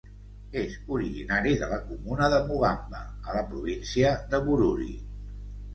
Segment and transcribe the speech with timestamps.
[0.61, 4.95] És originari de la comuna de Mugamba a la província de Bururi.